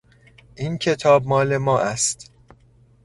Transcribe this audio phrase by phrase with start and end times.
[0.55, 2.31] این کتاب مال ما است.